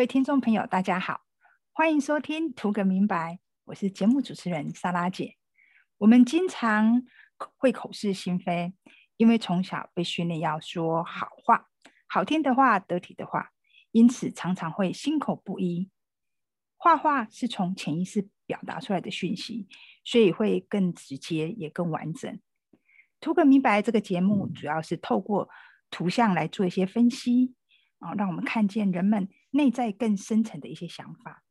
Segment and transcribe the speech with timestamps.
[0.00, 1.20] 位听众朋友，大家好，
[1.72, 3.34] 欢迎收听《图个明白》，
[3.64, 5.36] 我是节目主持人莎拉姐。
[5.98, 7.02] 我们经常
[7.58, 8.72] 会口是心非，
[9.18, 11.66] 因为从小被训练要说好话、
[12.08, 13.50] 好听的话、得体的话，
[13.92, 15.90] 因此常常会心口不一。
[16.78, 19.68] 画画是从潜意识表达出来的讯息，
[20.02, 22.40] 所以会更直接，也更完整。
[23.20, 25.50] 图个明白，这个节目主要是透过
[25.90, 27.54] 图像来做一些分析
[27.98, 31.42] 啊，让我们看见人们内在更深层的一些想法。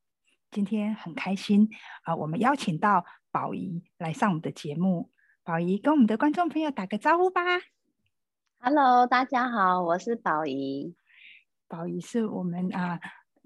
[0.51, 1.69] 今天很开心
[2.03, 5.11] 啊，我们邀请到宝仪来上我们的节目。
[5.43, 7.41] 宝仪跟我们的观众朋友打个招呼吧。
[8.59, 10.95] Hello，大家好，我是宝仪。
[11.67, 12.99] 宝仪是我们啊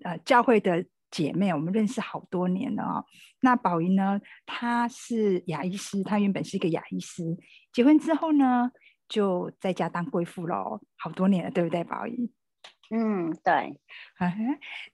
[0.03, 3.05] 呃教会的姐妹，我们认识好多年了哦。
[3.41, 7.23] 那宝仪呢，她是牙医师，她原本是一个牙医师。
[7.71, 8.71] 结婚之后呢，
[9.07, 12.31] 就在家当贵妇喽，好多年了，对不对，宝仪？
[12.89, 13.79] 嗯，对。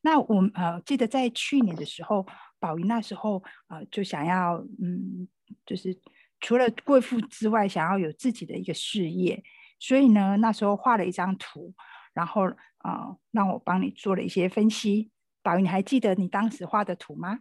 [0.02, 2.26] 那我呃记得在去年的时候，
[2.60, 5.28] 宝仪那时候呃就想要嗯，
[5.66, 6.00] 就是
[6.40, 9.44] 除了贵妇之外，想要有自己的一个事业，
[9.80, 11.74] 所以呢那时候画了一张图，
[12.14, 15.12] 然后呃让我帮你做了一些分析。
[15.42, 17.40] 宝仪，你还记得你当时画的图吗？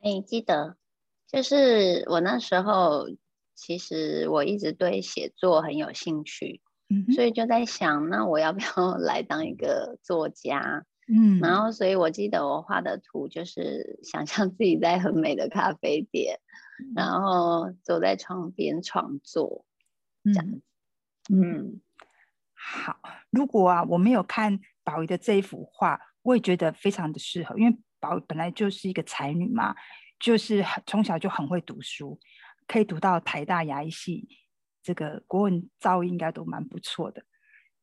[0.00, 0.76] 哎，记得，
[1.26, 3.06] 就是我那时候。
[3.60, 10.84] 其实我一直对写作很有兴趣，嗯，所以就在想，那我要不要 来当一个作家？
[11.06, 16.38] 嗯，然后，所以我记得我画的图就是想象自己在很美的咖啡店，
[16.94, 19.64] 然后坐在窗边创作，
[20.24, 20.60] 这样。
[21.30, 21.80] 嗯，
[22.54, 22.98] 好。
[23.30, 29.74] 如果啊，我没有看宝仪的这一幅画，我也觉得非常的适合，因为宝本来就是一个才女嘛，
[30.18, 32.18] 就是从小就很会读书。
[32.66, 34.28] 可以读到台大牙医系，
[34.88, 37.22] 这个国文造诣应该都蛮不错的。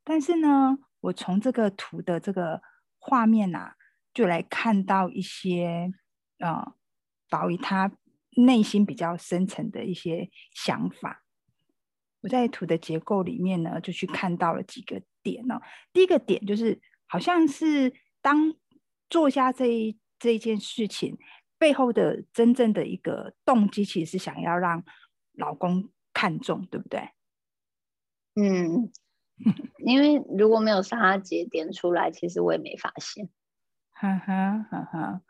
[0.03, 2.63] 但是呢，我从这个图的这个
[2.97, 3.75] 画面啊，
[4.11, 5.91] 就来看到一些
[6.39, 6.73] 啊，
[7.29, 7.91] 宝仪他
[8.37, 11.23] 内心比较深层的一些想法。
[12.21, 15.61] 我在图的结构里面呢，就去看到了几个点呢。
[15.93, 18.55] 第一个点就是，好像是当
[19.11, 21.15] 做下这一这一件事情。
[21.57, 24.83] 背后的真正的一个动机，其实是想要让
[25.31, 27.09] 老公看重，对不对？
[28.35, 28.89] 嗯，
[29.85, 33.29] 因为如果没有杀节点出来，其实我也没发现。
[33.91, 35.21] 哈哈哈哈，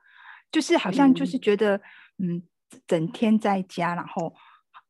[0.52, 1.82] 就是好像就是觉得，
[2.20, 2.42] 嗯，
[2.88, 4.34] 整天在家，然后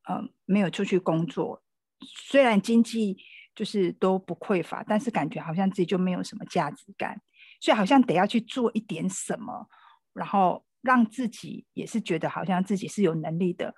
[0.08, 1.64] 呃没有出去工作，
[2.02, 3.18] 虽然经济
[3.56, 7.22] 就是都不匮乏，但是感觉好像自己就没有什么价值感，
[7.62, 9.68] 所以好像得要去做一点什么，
[10.14, 10.66] 然后。
[10.86, 13.74] 让自己也是觉得好像自己是有能力的，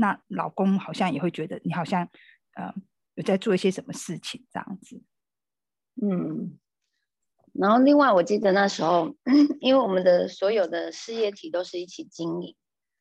[0.00, 2.08] 那老公好像也会觉得你好像
[2.54, 2.74] 呃
[3.16, 5.02] 有在做一些什么事情这样子。
[6.02, 6.58] 嗯，
[7.52, 9.14] 然后另外我记得那时候，
[9.60, 12.56] 因为我们的所有的事业体都是一起经营，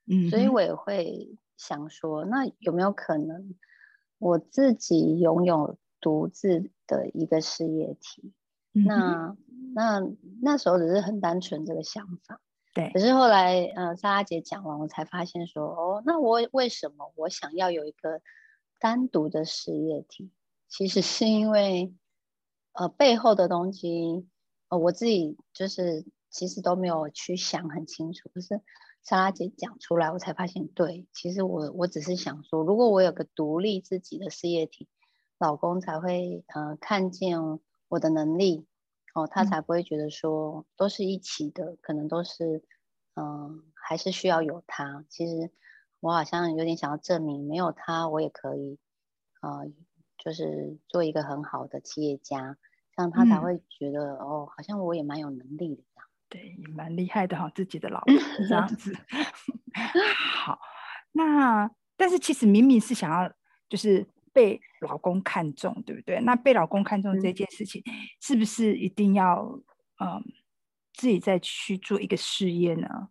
[0.06, 3.56] 嗯，所以我也会想说，那有没有可能
[4.18, 8.34] 我自己拥有独自的一个事业体？
[8.74, 9.38] 那
[9.74, 10.02] 那
[10.42, 12.42] 那时候只是很单纯这个想法。
[12.94, 18.22] 可是后来，呃，莎拉姐讲完，我才发现说，哦，那我为什么我想要有一个
[18.80, 20.32] 单独的事业体？
[20.68, 21.94] 其实是因为，
[22.74, 24.28] 呃，背后的东西，
[24.70, 28.30] 呃，我自己就是其实都没有去想很清楚。
[28.34, 28.62] 可是
[29.04, 34.88] 莎拉姐讲出来，我才发现，对，其实我我只是想说，如果我有个独立自己的事业体，
[35.40, 37.40] 老公才会呃看见
[37.88, 38.68] 我的能力。
[39.20, 42.64] 哦，他才不会觉得说都是一起的，可能都是，
[43.16, 45.04] 嗯，还是需要有他。
[45.10, 45.52] 其实
[46.00, 48.80] 我好像有点想要证明，没有他我也可以，
[49.42, 49.72] 呃，
[50.18, 52.58] 就是做一个很好的企业家，
[52.96, 56.08] 这样他才会觉得哦，好像我也蛮有能力的这样。
[56.30, 58.16] 对，蛮厉害的哈，自己的老公
[58.48, 58.96] 这样子。
[60.36, 60.60] 好，
[61.12, 63.32] 那但是其实明明是想要
[63.68, 64.08] 就是。
[64.34, 66.20] 被老公看中，对不对？
[66.22, 67.84] 那被老公看中这件事情，
[68.22, 69.60] 是不是一定要
[70.00, 70.24] 嗯
[70.94, 73.10] 自己再去做一个事业呢？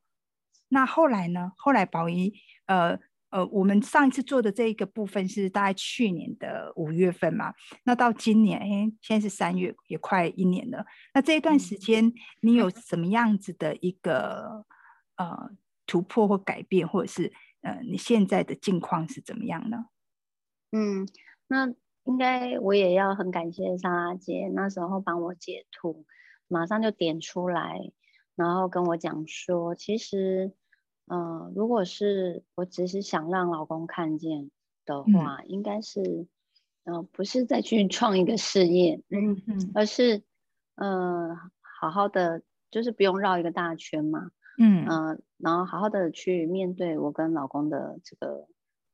[0.68, 1.52] 那后来呢？
[1.56, 2.32] 后来宝仪
[2.66, 2.98] 呃
[3.30, 7.52] 呃，我们上一次做的这一个部分是大概去年的五月份嘛。
[7.84, 10.84] 那到今年，哎，现在是三月，也快一年了。
[11.12, 14.64] 那这一段时间，你有什么样子的一个
[15.16, 15.50] 呃
[15.86, 19.86] 突破或改变，或者是呃你现在的境况是怎么样呢？
[20.70, 21.08] 嗯，
[21.46, 21.74] 那
[22.04, 26.04] 应该我也要很感谢莎拉姐那时候帮我截图，
[26.46, 27.92] 马上就点出来，
[28.34, 30.52] 然后跟我讲说，其实，
[31.06, 34.50] 嗯，如果是我只是想让老公看见
[34.84, 36.26] 的话，应该是，
[36.84, 40.22] 嗯，不是再去创一个事业，嗯嗯，而是，
[40.76, 41.36] 嗯，
[41.80, 44.86] 好好的就是不用绕一个大圈嘛，嗯。
[44.88, 48.46] 嗯、然后好好的去面对我跟老公的这个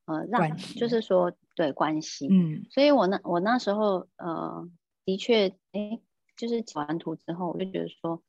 [0.07, 2.67] 呃让就是说对关系，嗯。
[2.71, 4.69] 所以我那我那时候呃
[5.05, 6.01] 的确哎，
[6.37, 8.23] 就是截完图之后，我就觉得说，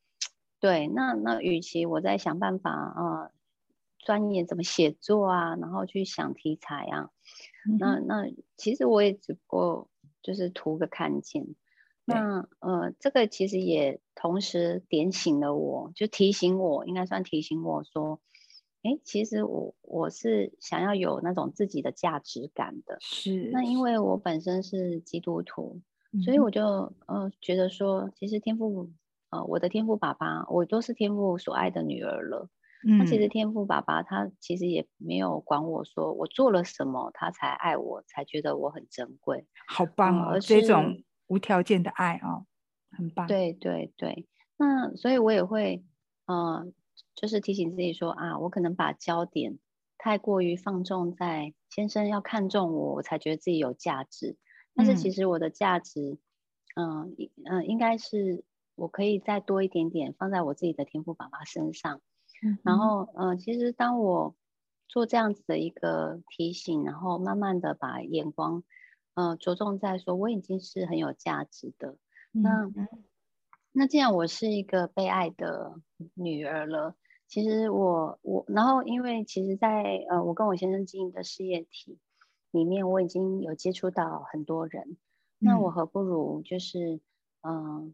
[0.59, 3.31] 对，那那与其我在想办法呃
[3.99, 7.09] 专业怎么写作啊，然后去想题材啊，
[7.67, 9.89] 嗯那那其实我也只不过
[10.21, 11.55] 就是图个看见。
[12.07, 18.21] 那呃，这个其实也同时点醒了我，就提醒我，应该算提醒我说，
[18.85, 22.97] 哎，其实我我是想要有那种自己的价值感的。
[23.01, 25.81] 是，那因为我本身是基督徒，
[26.23, 26.63] 所以嗯我就
[27.07, 28.91] 呃觉得说，其实天父
[29.31, 32.47] 呃我的天父爸爸，我都是天父所爱的女儿了。
[32.87, 39.47] 嗯那其实天父爸爸他其实也没有管我说我做了什么，他才爱我，才觉得我很珍贵。
[39.67, 42.45] 好棒哦，嗯而这种无条件的爱哦，
[42.91, 44.27] 很棒。，对对对，
[44.57, 45.83] 那所以我也会
[46.27, 46.67] 呃，
[47.15, 49.59] 就是提醒自己说啊，我可能把焦点
[49.97, 54.37] 太过于放纵在先生要看重我，我才觉得自己有价值。
[54.75, 56.17] 但是其嗯实我的价值，
[56.75, 58.43] 嗯应嗯，应该是
[58.75, 62.01] 我可以再多一点点放在我自己的天赋爸爸身上。
[62.61, 64.35] 然嗯后，嗯，其实当我
[64.87, 68.63] 做这样子的一个提醒，然后慢慢的把眼光，
[69.13, 71.97] 呃，着重在说我已经是很有价值的。
[72.33, 72.69] 嗯那
[73.87, 75.75] 既然我是一个被爱的
[76.13, 76.95] 女儿了，
[77.27, 81.99] 其实我我，然后因为其实在，呃，我跟我先生经营的事业体
[82.51, 84.97] 里面，我已经有接触到很多人，
[85.39, 85.71] 那我嗯。
[85.71, 87.01] 何不如就是，
[87.41, 87.93] 嗯、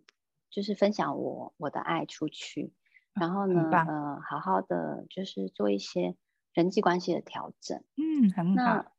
[0.51, 2.74] 就是分享我我的爱出去，
[3.13, 6.16] 然后呢，呃，好好的就是做一些
[6.54, 7.84] 人际关系的调整。
[7.98, 8.56] 嗯，很。
[8.57, 8.63] 好。
[8.63, 8.92] 那，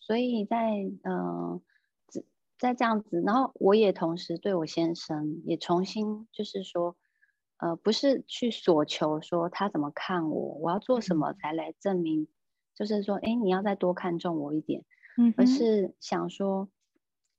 [0.00, 0.56] 所以在
[1.04, 1.73] 呃，这
[2.64, 6.96] 在这样子，然后我也同时对我先生也重新就是说，
[7.58, 12.26] 呃，不是去索求说他怎么看我，我要做什么才来证明，
[12.74, 14.82] 就是说，哎，你要再多看重我一点，
[15.18, 15.34] 而嗯。
[15.36, 16.70] 而是想说，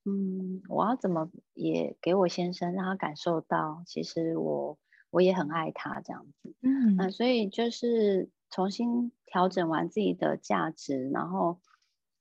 [0.06, 4.78] 嗯，我要怎么也给我先生让他感受到，其实我
[5.10, 6.54] 我也很爱他这样子。
[6.62, 7.12] 嗯、嗯。
[7.12, 11.60] 所以就是重新调整完自己的价值，然后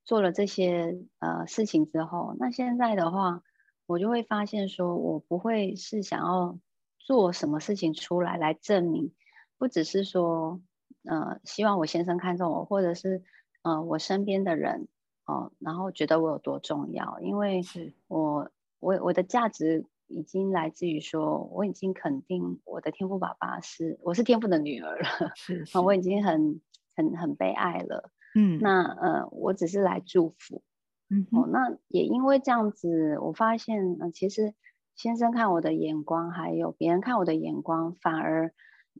[0.04, 3.42] 做了这些呃事情之后，那现在的话，
[3.86, 6.58] 我就会发现说，我不会是想要
[6.98, 9.12] 做什么事情出来来证明，
[9.58, 10.60] 不只是说
[11.04, 13.22] 呃希望我先生看中我，或者是
[13.62, 14.88] 呃我身边的人
[15.26, 26.60] 哦、然后觉得我有多重要，因为是我我我的价值已经来自于说，我已经肯定我的天赋爸爸是我是天赋的女儿了， 是我已经很
[26.94, 28.10] 很很被爱了。
[28.34, 30.62] 嗯那呃，我只是来祝福
[31.10, 31.48] 嗯，哦。
[31.52, 34.54] 那也因为这样子，我发现，呃，其实
[34.96, 38.52] 先生看我的眼光，还有别人看我的眼光，反而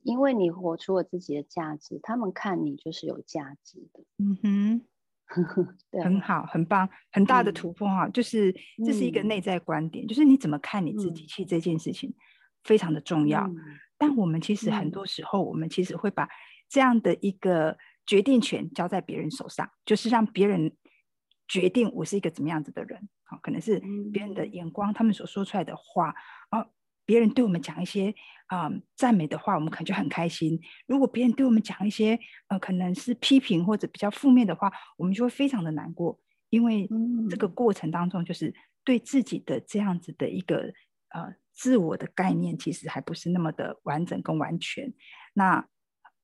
[0.03, 4.05] 因为你活出了自己的价值，他们看你就是有价值的。
[4.19, 4.83] 嗯哼。
[5.91, 8.55] 对，很好，很棒，很大的嗯突破哈、就是
[8.85, 12.15] 这是一个嗯内在观点，就是你怎么看你自己，嗯其实这件事情
[12.63, 13.43] 非常的重要。
[13.49, 13.57] 嗯
[13.97, 16.29] 但我们其实很嗯多时候，我们其实会把
[16.69, 20.77] 这样的一个决定权交在别人手上，就是让别人
[21.49, 23.09] 决定我是一个怎么样子的人。
[23.25, 23.81] 好，可能是
[24.12, 26.15] 别人的嗯眼光，他们所说出来的话，
[26.51, 26.67] 啊，
[27.06, 28.15] 别人对我们讲一些
[28.46, 32.19] 啊、赞美的话，我们可能就很开心；如果别人对我们讲一些
[32.49, 36.20] 呃可能是批评或者比较负面的话，我们就会非常的难过，
[36.51, 36.87] 因为
[37.31, 40.75] 这个嗯过程当中，就是对自己的这样子的一个
[41.08, 44.93] 呃自我的概念，其实还不是那么的完整跟完全。
[45.32, 45.67] 那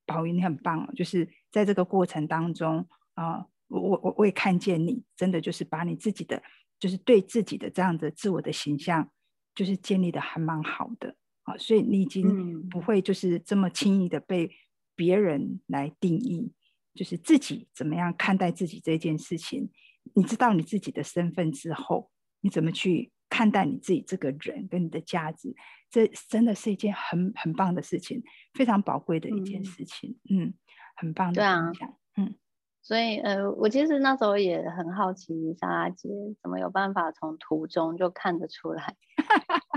[0.05, 6.41] 宝云你很棒哦，就是在这个过程当中啊、我我我我也看见你真的就是把你自己的，
[6.79, 9.11] 就是对自己的这样的自我的形象，
[9.53, 14.49] 就是建立的还蛮好的啊，所以你已经嗯不会就是这么轻易的被
[14.95, 16.51] 别人来定义，
[16.95, 19.69] 就是自己怎么样看待自己这件事情。
[20.15, 25.55] 你知道你自己的身份之后，你怎么去看待你自己这个人跟你的价值？
[25.89, 30.17] 这真的是一件很很棒的事情，非常宝贵的一件嗯事情。
[30.29, 30.53] 嗯，
[31.01, 31.71] 很棒的对啊。
[32.17, 32.35] 嗯
[32.83, 36.09] 所以呃，我其实那时候也很好奇，莎拉姐
[36.41, 38.95] 怎么有办法从图中就看得出来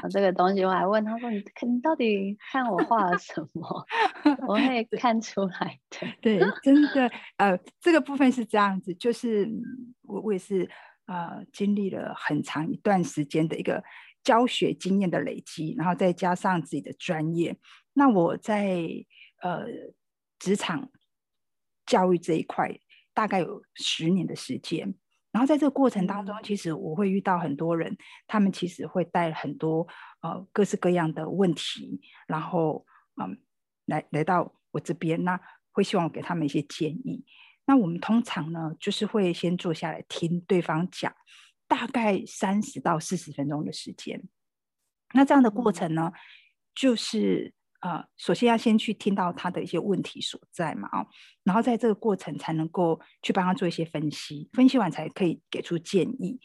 [0.02, 0.64] 啊 这个东西。
[0.64, 3.86] 我还问她说：“你看你到底看我画了什么？
[4.48, 6.08] 我会看出来的。
[6.22, 9.62] 对，真的，呃，这个部分是这样子，就是嗯
[10.04, 10.68] 我我也是
[11.04, 13.84] 呃经历了很长一段时间的一个
[14.22, 17.54] 教学经验的累积，然后再加上自己的专业，
[17.92, 18.88] 那我在
[19.42, 19.66] 呃
[20.38, 20.88] 职场
[21.86, 22.78] 教育这一块
[23.12, 24.94] 大概有十年的时间。
[25.32, 27.96] 然后在这个过程当中，嗯其实我会遇到很多人，
[28.28, 29.84] 他们其实会带很多
[30.20, 32.86] 呃各式各样的问题，然后
[33.20, 33.36] 嗯，
[33.86, 35.40] 来来到我这边，那
[35.72, 37.24] 会希望我给他们一些建议。
[37.66, 41.12] 那我们通常呢，就是会先坐下来听对方讲，
[41.66, 44.22] 大概三十到四十分钟的时间。
[45.14, 46.12] 那这样的过程呢，
[46.74, 51.06] 就是呃，首先要先去听到他的一些问题所在嘛，啊，
[51.42, 56.40] 然后在这个过程才能够去帮他做一些分析，分析完才可以给出建议。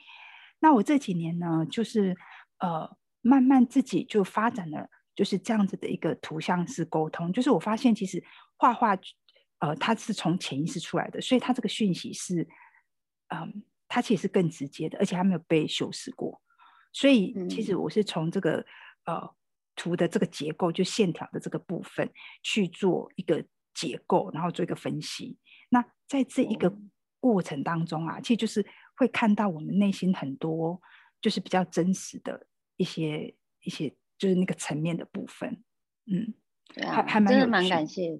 [0.59, 2.13] 那我这几年呢，就是
[2.57, 7.31] 呃，慢慢自己就发展了，就是这样子的一个图像式沟通。
[7.31, 8.21] 就是我发现，其实
[8.57, 8.97] 画画，
[9.59, 12.45] 呃，它是从潜意识出来的，所以它这个讯息是，
[13.29, 16.41] 嗯，它其实是更直接的，而且还没有被修饰过。
[16.91, 18.65] 所以，其实我是从这个
[19.05, 19.33] 呃
[19.79, 22.11] 图的这个结构，就线条的这个部分
[22.43, 23.41] 去做一个
[23.73, 25.37] 结构，然后做一个分析。
[25.69, 26.77] 那在这一个
[27.21, 28.65] 过程当中啊，其实就是
[28.97, 30.81] 会看到我们内心很多
[31.21, 33.33] 就是比较真实的一些
[33.63, 35.63] 一些，就是那个层面的部分。
[36.11, 36.33] 嗯，
[36.73, 38.19] 对啊，还真的蛮感谢。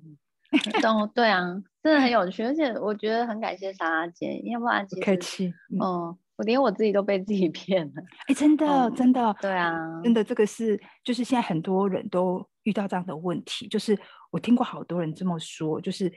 [0.81, 1.43] 懂，对啊，
[1.83, 6.17] 真的很有趣，而且我觉得很感谢莎拉姐，要不然其实客气，嗯。
[6.39, 13.99] 我连我自己都被自己 骗了，哎，真的，真的，对啊，真的，这个是，就是现在很多人都遇到这样的问题，就是
[14.31, 16.09] 我听过好多人这么说，就是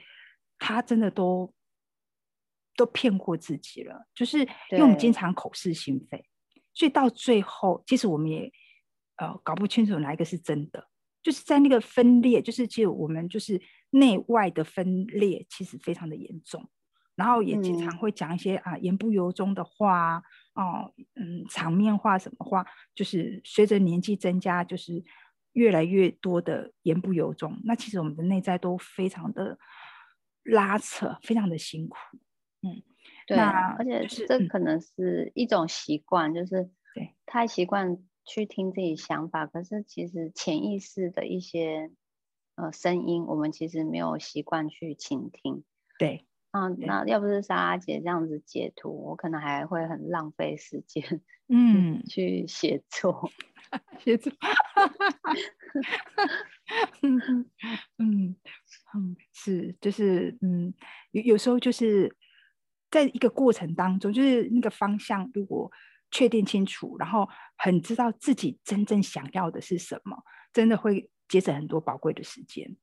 [0.57, 1.53] 他真的都
[2.77, 4.39] 都骗过自己了，就是
[4.71, 6.23] 因为我们经常口是心非，
[6.73, 8.49] 所以到最后，其实我们也
[9.17, 10.87] 呃搞不清楚哪一个是真的，
[11.21, 16.69] 就是在那个分裂，就是其实我们就是内外的分裂，其实非常的严重。
[17.15, 20.23] 然后也经常会讲一些啊言不由衷的话
[20.55, 22.65] 哦，嗯，场面话什么话，
[22.95, 25.03] 就是随着年纪增加，就是
[25.53, 27.59] 越来越多的言不由衷。
[27.65, 29.57] 那其实我们的内在都非常的
[30.43, 31.97] 拉扯，非常的辛苦。
[32.61, 32.81] 嗯，
[33.27, 41.91] 对，而且这可能是一种习惯，就是对太习惯去听自己想法，可是其实潜意识的一些
[42.55, 45.63] 呃声音，我们其实没有习惯去倾听。
[45.99, 46.25] 对。
[46.53, 51.03] 嗯，那要不是莎拉姐这样子截图，我可能还会很浪费时间，
[51.49, 53.31] 嗯，去写作，
[53.99, 54.31] 写作，
[57.01, 57.19] 嗯
[57.97, 58.35] 嗯
[58.93, 60.71] 嗯，是，就是嗯，
[61.11, 62.15] 有有时候就是
[62.91, 65.71] 在一个过程当中，就是那个方向如果
[66.11, 70.15] 确定清楚，然后很知道自己真正想要的是什么，
[70.53, 72.77] 真的会节省很多宝贵的时间，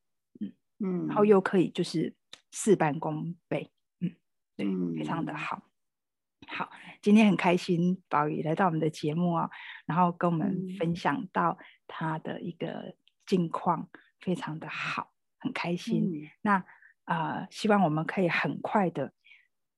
[1.06, 2.14] 然后又可以就是。
[2.52, 3.70] 事半功倍，
[4.00, 4.10] 嗯，
[4.56, 5.62] 对，非常的好。
[6.48, 6.68] 好，
[7.00, 9.48] 今天很开心，宝仪来到我们的节目啊，
[9.86, 11.56] 然后跟我们分享到
[11.86, 16.28] 他的一个近况，非常的好，很开心。
[16.40, 16.64] 那
[17.04, 19.12] 呃，希望我们可以很快的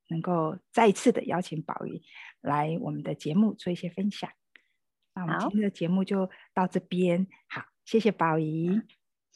[0.08, 2.02] 能够再一次的邀请宝仪
[2.40, 4.30] 来我们的节目做一些分享。
[5.12, 8.80] 那我们今天的节目就到这边，好，谢谢宝仪。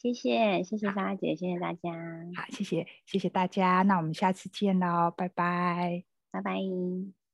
[0.07, 1.91] 谢谢，谢谢莎姐，谢谢大家。
[2.37, 3.83] 好，谢谢，谢谢大家。
[3.83, 7.26] 那我们下次见喽，拜拜，拜拜。